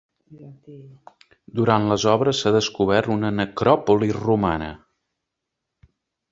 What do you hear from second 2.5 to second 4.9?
descobert una necròpoli romana.